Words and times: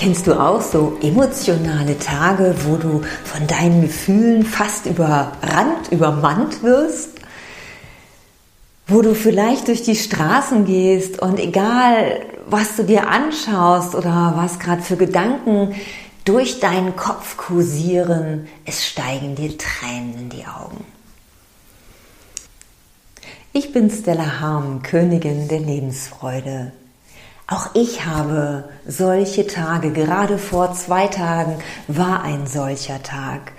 Kennst 0.00 0.26
du 0.26 0.32
auch 0.32 0.62
so 0.62 0.96
emotionale 1.02 1.98
Tage, 1.98 2.54
wo 2.64 2.76
du 2.76 3.02
von 3.22 3.46
deinen 3.46 3.82
Gefühlen 3.82 4.46
fast 4.46 4.86
überrannt, 4.86 5.88
übermannt 5.90 6.62
wirst? 6.62 7.10
Wo 8.86 9.02
du 9.02 9.14
vielleicht 9.14 9.68
durch 9.68 9.82
die 9.82 9.96
Straßen 9.96 10.64
gehst 10.64 11.20
und 11.20 11.38
egal, 11.38 12.22
was 12.46 12.76
du 12.76 12.84
dir 12.84 13.08
anschaust 13.08 13.94
oder 13.94 14.32
was 14.36 14.58
gerade 14.58 14.80
für 14.80 14.96
Gedanken 14.96 15.74
durch 16.24 16.60
deinen 16.60 16.96
Kopf 16.96 17.36
kursieren, 17.36 18.48
es 18.64 18.86
steigen 18.86 19.34
dir 19.34 19.58
Tränen 19.58 20.14
in 20.14 20.28
die 20.30 20.46
Augen. 20.46 20.82
Ich 23.52 23.74
bin 23.74 23.90
Stella 23.90 24.40
Harm, 24.40 24.80
Königin 24.82 25.48
der 25.48 25.60
Lebensfreude. 25.60 26.72
Auch 27.52 27.70
ich 27.74 28.06
habe 28.06 28.62
solche 28.86 29.44
Tage. 29.44 29.90
Gerade 29.90 30.38
vor 30.38 30.72
zwei 30.72 31.08
Tagen 31.08 31.56
war 31.88 32.22
ein 32.22 32.46
solcher 32.46 33.02
Tag. 33.02 33.52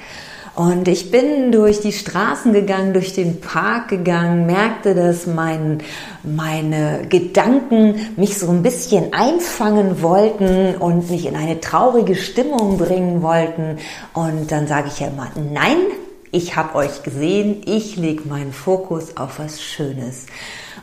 Und 0.56 0.88
ich 0.88 1.12
bin 1.12 1.52
durch 1.52 1.82
die 1.82 1.92
Straßen 1.92 2.54
gegangen, 2.54 2.94
durch 2.94 3.14
den 3.14 3.42
Park 3.42 3.90
gegangen, 3.90 4.46
merkte, 4.46 4.96
dass 4.96 5.28
mein, 5.28 5.80
meine 6.24 7.02
Gedanken 7.10 8.14
mich 8.16 8.38
so 8.38 8.50
ein 8.50 8.64
bisschen 8.64 9.12
einfangen 9.12 10.02
wollten 10.02 10.76
und 10.76 11.10
mich 11.10 11.26
in 11.26 11.36
eine 11.36 11.60
traurige 11.60 12.16
Stimmung 12.16 12.78
bringen 12.78 13.22
wollten. 13.22 13.78
Und 14.14 14.54
dann 14.54 14.68
sage 14.68 14.88
ich 14.88 15.02
ja 15.02 15.08
immer, 15.08 15.32
nein, 15.36 15.80
ich 16.32 16.56
habe 16.56 16.76
euch 16.76 17.04
gesehen, 17.04 17.62
ich 17.66 17.98
lege 17.98 18.26
meinen 18.30 18.54
Fokus 18.54 19.18
auf 19.18 19.40
was 19.40 19.62
Schönes. 19.62 20.28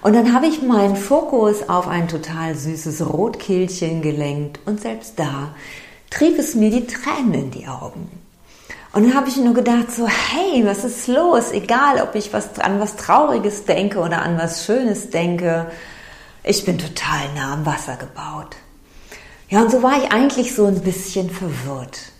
Und 0.02 0.14
dann 0.14 0.32
habe 0.32 0.46
ich 0.46 0.62
meinen 0.62 0.96
Fokus 0.96 1.68
auf 1.68 1.88
ein 1.88 2.08
total 2.08 2.54
süßes 2.54 3.04
Rotkehlchen 3.06 4.00
gelenkt 4.00 4.60
und 4.64 4.80
selbst 4.80 5.18
da 5.18 5.54
trieb 6.10 6.38
es 6.38 6.54
mir 6.54 6.70
die 6.70 6.86
Tränen 6.86 7.34
in 7.34 7.50
die 7.50 7.66
Augen. 7.66 8.08
Und 8.92 9.04
dann 9.04 9.14
habe 9.14 9.28
ich 9.28 9.36
nur 9.36 9.54
gedacht, 9.54 9.92
so, 9.94 10.06
hey, 10.06 10.64
was 10.64 10.84
ist 10.84 11.08
los? 11.08 11.52
Egal, 11.52 12.00
ob 12.00 12.14
ich 12.14 12.32
was, 12.32 12.58
an 12.58 12.80
was 12.80 12.96
Trauriges 12.96 13.64
denke 13.64 13.98
oder 13.98 14.22
an 14.22 14.38
was 14.38 14.64
Schönes 14.64 15.10
denke, 15.10 15.70
ich 16.42 16.64
bin 16.64 16.78
total 16.78 17.32
nah 17.34 17.52
am 17.52 17.66
Wasser 17.66 17.96
gebaut. 17.96 18.56
Ja, 19.50 19.62
und 19.62 19.70
so 19.70 19.82
war 19.82 20.02
ich 20.02 20.12
eigentlich 20.12 20.54
so 20.54 20.66
ein 20.66 20.80
bisschen 20.80 21.28
verwirrt. 21.30 22.12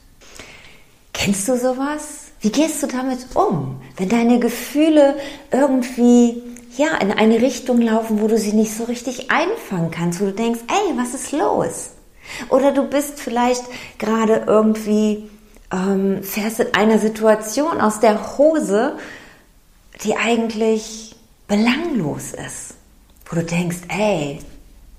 Kennst 1.12 1.48
du 1.48 1.56
sowas? 1.56 2.26
Wie 2.40 2.50
gehst 2.50 2.82
du 2.82 2.86
damit 2.86 3.34
um, 3.34 3.80
wenn 3.96 4.08
deine 4.08 4.38
Gefühle 4.38 5.16
irgendwie 5.50 6.42
ja, 6.76 6.96
in 6.98 7.12
eine 7.12 7.40
Richtung 7.40 7.80
laufen, 7.80 8.20
wo 8.20 8.28
du 8.28 8.38
sie 8.38 8.52
nicht 8.52 8.74
so 8.74 8.84
richtig 8.84 9.30
einfangen 9.30 9.90
kannst, 9.90 10.20
wo 10.20 10.26
du 10.26 10.32
denkst, 10.32 10.60
ey, 10.68 10.96
was 10.96 11.14
ist 11.14 11.32
los? 11.32 11.90
Oder 12.50 12.72
du 12.72 12.84
bist 12.84 13.20
vielleicht 13.20 13.64
gerade 13.98 14.44
irgendwie, 14.46 15.28
ähm, 15.72 16.22
fährst 16.22 16.60
in 16.60 16.74
einer 16.74 16.98
Situation 16.98 17.80
aus 17.80 18.00
der 18.00 18.38
Hose, 18.38 18.96
die 20.04 20.16
eigentlich 20.16 21.16
belanglos 21.46 22.32
ist, 22.32 22.74
wo 23.26 23.36
du 23.36 23.44
denkst, 23.44 23.78
ey, 23.88 24.38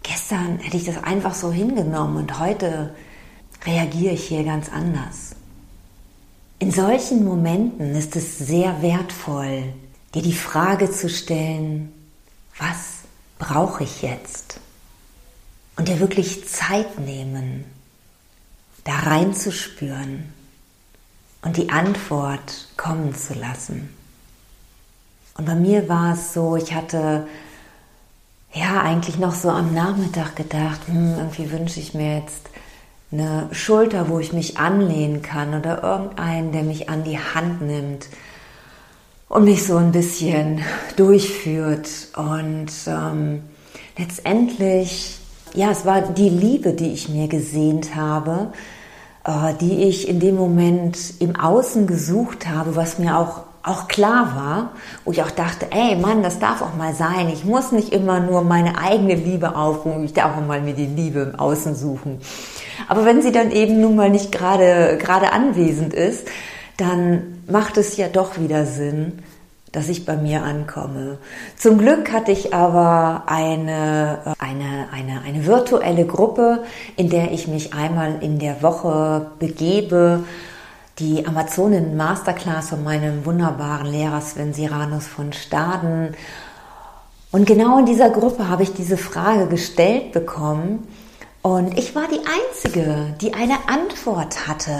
gestern 0.04 0.58
hätte 0.58 0.78
ich 0.78 0.86
das 0.86 1.04
einfach 1.04 1.34
so 1.34 1.52
hingenommen 1.52 2.18
und 2.18 2.40
heute 2.40 2.96
reagiere 3.66 4.14
ich 4.14 4.28
hier 4.28 4.44
ganz 4.44 4.70
anders. 4.70 5.36
In 6.58 6.72
solchen 6.72 7.24
Momenten 7.24 7.96
ist 7.96 8.16
es 8.16 8.38
sehr 8.38 8.82
wertvoll, 8.82 9.64
dir 10.14 10.22
die 10.22 10.34
Frage 10.34 10.92
zu 10.92 11.10
stellen, 11.10 11.92
was 12.58 13.00
brauche 13.38 13.84
ich 13.84 14.02
jetzt? 14.02 14.60
Und 15.76 15.88
dir 15.88 16.00
wirklich 16.00 16.48
Zeit 16.48 17.00
nehmen, 17.00 17.64
da 18.84 18.96
reinzuspüren 19.00 20.34
und 21.42 21.58
die 21.58 21.70
Antwort 21.70 22.68
kommen 22.76 23.16
zu 23.16 23.34
lassen. 23.34 23.96
Und 25.38 25.46
bei 25.46 25.56
mir 25.56 25.88
war 25.88 26.14
es 26.14 26.34
so, 26.34 26.58
ich 26.58 26.74
hatte 26.74 27.28
ja 28.54 28.82
eigentlich 28.82 29.18
noch 29.18 29.34
so 29.34 29.50
am 29.50 29.74
Nachmittag 29.74 30.36
gedacht, 30.36 30.82
hm, 30.88 31.16
irgendwie 31.18 31.52
wünsche 31.52 31.80
ich 31.80 31.94
mir 31.94 32.18
jetzt 32.18 32.50
eine 33.12 33.48
Schulter, 33.54 34.10
wo 34.10 34.20
ich 34.20 34.34
mich 34.34 34.58
anlehnen 34.58 35.22
kann 35.22 35.58
oder 35.58 35.82
irgendeinen, 35.82 36.52
der 36.52 36.64
mich 36.64 36.90
an 36.90 37.04
die 37.04 37.20
Hand 37.20 37.62
nimmt 37.62 38.08
und 39.30 39.46
mich 39.46 39.66
so 39.66 39.78
ein 39.78 39.92
bisschen 39.92 40.62
durchführt. 40.98 41.88
Und 42.18 42.72
ähm, 42.88 43.44
letztendlich, 43.98 45.20
ja, 45.54 45.72
es 45.72 45.86
war 45.86 46.02
die 46.02 46.30
Liebe, 46.30 46.74
die 46.74 46.92
ich 46.92 47.08
mir 47.08 47.28
gesehnt 47.28 47.96
habe, 47.96 48.52
äh, 49.24 49.54
die 49.62 49.84
ich 49.84 50.10
in 50.10 50.20
dem 50.20 50.36
Moment 50.36 50.98
im 51.20 51.36
Außen 51.36 51.88
gesucht 51.88 52.48
habe, 52.48 52.76
was 52.76 53.00
mir 53.00 53.18
auch 53.18 53.44
auch 53.62 53.90
klar 53.90 54.36
war, 54.36 54.72
wo 55.04 55.12
ich 55.12 55.22
auch 55.22 55.32
dachte, 55.32 55.68
ey 55.72 55.98
Mann, 55.98 56.24
das 56.24 56.40
darf 56.40 56.62
auch 56.62 56.76
mal 56.78 56.94
sein. 56.94 57.28
Ich 57.28 57.44
muss 57.44 57.74
nicht 57.74 57.92
immer 57.92 58.22
nur 58.22 58.42
meine 58.42 58.80
eigene 58.80 59.16
Liebe 59.16 59.54
aufrufen, 59.54 60.06
ich 60.06 60.14
darf 60.14 60.38
auch 60.38 60.48
mal 60.48 60.62
mir 60.62 60.74
die 60.74 60.86
Liebe 60.86 61.20
im 61.20 61.40
Außen 61.40 61.76
suchen. 61.76 62.22
Aber 62.88 63.04
wenn 63.04 63.22
sie 63.22 63.34
dann 63.34 63.52
eben 63.52 63.82
nun 63.82 63.98
mal 63.98 64.10
nicht 64.10 64.32
gerade 64.32 64.98
gerade 64.98 65.34
anwesend 65.34 65.94
ist, 65.94 66.26
dann 66.80 67.44
macht 67.48 67.78
es 67.78 67.98
ja 67.98 68.08
doch 68.08 68.40
wieder 68.40 68.66
Sinn, 68.66 69.20
dass 69.72 69.90
ich 69.90 70.06
bei 70.06 70.16
mir 70.16 70.44
ankomme. 70.44 71.18
Zum 71.58 71.78
Glück 71.78 72.12
hatte 72.12 72.32
ich 72.32 72.54
aber 72.54 73.24
eine, 73.28 74.20
eine, 74.40 74.88
eine, 74.92 75.22
eine 75.22 75.46
virtuelle 75.46 76.06
Gruppe, 76.06 76.64
in 76.96 77.10
der 77.10 77.32
ich 77.32 77.48
mich 77.48 77.74
einmal 77.74 78.22
in 78.22 78.40
der 78.40 78.62
Woche 78.62 79.32
begebe. 79.40 80.24
Die 80.98 81.26
Amazonen 81.26 81.96
Masterclass 81.96 82.70
von 82.70 82.84
meinem 82.84 83.26
wunderbaren 83.26 83.88
Lehrer 83.88 84.22
Sven 84.22 84.54
Siranus 84.54 85.08
von 85.08 85.34
Staden. 85.34 86.16
Und 87.32 87.46
genau 87.46 87.78
in 87.78 87.86
dieser 87.86 88.10
Gruppe 88.10 88.50
habe 88.50 88.64
ich 88.64 88.74
diese 88.74 88.98
Frage 88.98 89.48
gestellt 89.48 90.12
bekommen. 90.12 90.88
Und 91.42 91.78
ich 91.78 91.96
war 91.96 92.08
die 92.08 92.20
Einzige, 92.20 93.16
die 93.22 93.34
eine 93.34 93.56
Antwort 93.68 94.48
hatte. 94.48 94.74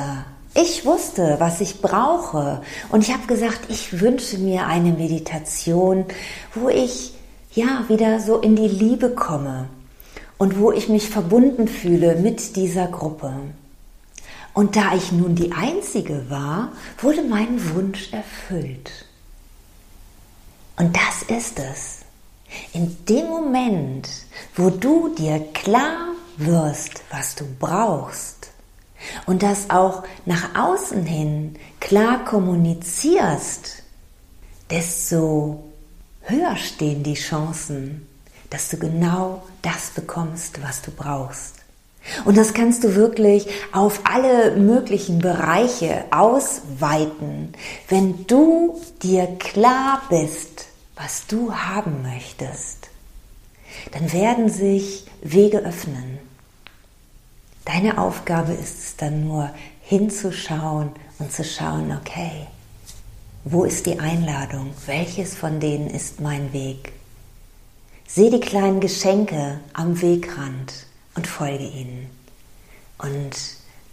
Ich 0.56 0.86
wusste, 0.86 1.36
was 1.40 1.62
ich 1.62 1.82
brauche 1.82 2.62
und 2.90 3.02
ich 3.02 3.14
habe 3.14 3.28
gesagt, 3.28 3.62
ich 3.70 4.02
wünsche 4.02 4.38
mir 4.40 4.66
eine 4.66 4.92
Meditation, 4.92 6.06
wo 6.56 6.70
ich 6.70 7.14
ja 7.54 7.86
wieder 7.88 8.20
so 8.20 8.38
in 8.38 8.56
die 8.56 8.68
Liebe 8.68 9.10
komme 9.12 9.70
und 10.38 10.60
wo 10.60 10.72
ich 10.72 10.90
mich 10.90 11.10
verbunden 11.10 11.68
fühle 11.68 12.16
mit 12.16 12.56
dieser 12.56 12.88
Gruppe. 12.88 13.34
Und 14.54 14.76
da 14.76 14.96
ich 14.96 15.12
nun 15.12 15.36
die 15.36 15.52
Einzige 15.52 16.30
war, 16.30 16.72
wurde 17.00 17.22
mein 17.22 17.76
Wunsch 17.76 18.12
erfüllt. 18.12 19.06
Und 20.78 20.96
das 20.96 21.38
ist 21.38 21.60
es. 21.60 22.00
In 22.74 22.98
dem 23.06 23.28
Moment, 23.28 24.10
wo 24.56 24.70
du 24.70 25.14
dir 25.14 25.40
klar 25.54 26.14
wirst, 26.38 27.04
was 27.12 27.36
du 27.36 27.46
brauchst, 27.60 28.39
und 29.26 29.44
das 29.44 29.70
auch 29.70 30.04
nach 30.26 30.56
außen 30.56 31.06
hin 31.06 31.56
klar 31.80 32.26
kommunizierst, 32.26 33.84
desto 34.70 35.64
höher 36.22 36.56
stehen 36.58 37.04
die 37.04 37.16
Chancen, 37.16 38.08
dass 38.50 38.70
du 38.70 38.78
genau 38.78 39.44
das 39.62 39.92
bekommst, 39.92 40.62
was 40.62 40.82
du 40.82 40.92
brauchst. 40.92 41.56
Und 42.26 42.38
das 42.38 42.54
kannst 42.54 42.84
du 42.84 42.96
wirklich 42.96 43.48
auf 43.72 44.02
alle 44.06 44.56
möglichen 44.56 45.20
Bereiche 45.20 46.06
ausweiten, 46.12 47.54
wenn 47.88 48.26
du 48.26 48.82
dir 49.04 49.28
klar 49.38 50.02
bist, 50.10 50.66
was 50.96 51.28
du 51.28 51.54
haben 51.54 52.02
möchtest. 52.02 52.90
Dann 53.92 54.12
werden 54.12 54.50
sich 54.50 55.06
Wege 55.22 55.60
öffnen. 55.60 56.20
Deine 57.72 58.00
Aufgabe 58.00 58.54
ist 58.54 58.80
es 58.80 58.96
dann 58.96 59.28
nur 59.28 59.52
hinzuschauen 59.82 60.90
und 61.20 61.32
zu 61.32 61.44
schauen, 61.44 61.96
okay, 61.96 62.48
wo 63.44 63.64
ist 63.64 63.86
die 63.86 64.00
Einladung? 64.00 64.74
Welches 64.88 65.36
von 65.36 65.60
denen 65.60 65.88
ist 65.88 66.20
mein 66.20 66.52
Weg? 66.52 66.94
Seh 68.08 68.32
die 68.32 68.40
kleinen 68.40 68.80
Geschenke 68.80 69.60
am 69.74 70.02
Wegrand 70.02 70.88
und 71.14 71.28
folge 71.28 71.64
ihnen. 71.64 72.10
Und 72.98 73.38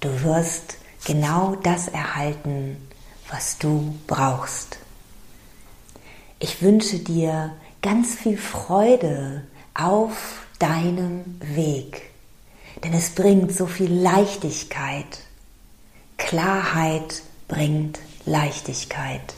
du 0.00 0.22
wirst 0.22 0.78
genau 1.04 1.54
das 1.56 1.88
erhalten, 1.88 2.78
was 3.30 3.58
du 3.58 3.94
brauchst. 4.06 4.78
Ich 6.38 6.62
wünsche 6.62 6.98
dir 6.98 7.52
ganz 7.82 8.14
viel 8.14 8.38
Freude 8.38 9.42
auf 9.74 10.46
deinem 10.58 11.38
Weg, 11.40 12.15
denn 12.84 12.92
es 12.92 13.10
bringt 13.10 13.52
so 13.52 13.66
viel 13.66 13.92
Leichtigkeit. 13.92 15.20
Klarheit 16.16 17.22
bringt 17.48 17.98
Leichtigkeit. 18.24 19.34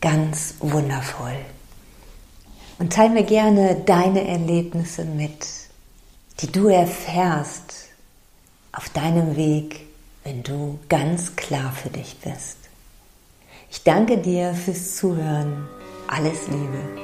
Ganz 0.00 0.54
wundervoll. 0.60 1.36
Und 2.78 2.92
teile 2.92 3.10
mir 3.10 3.24
gerne 3.24 3.76
deine 3.86 4.26
Erlebnisse 4.26 5.04
mit, 5.04 5.46
die 6.40 6.50
du 6.50 6.68
erfährst 6.68 7.88
auf 8.72 8.88
deinem 8.88 9.36
Weg, 9.36 9.86
wenn 10.24 10.42
du 10.42 10.78
ganz 10.88 11.36
klar 11.36 11.72
für 11.72 11.90
dich 11.90 12.16
bist. 12.18 12.56
Ich 13.70 13.82
danke 13.82 14.18
dir 14.18 14.54
fürs 14.54 14.96
Zuhören. 14.96 15.68
Alles 16.08 16.48
Liebe. 16.48 17.03